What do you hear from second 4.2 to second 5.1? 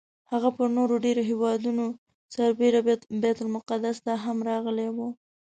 هم راغلی و.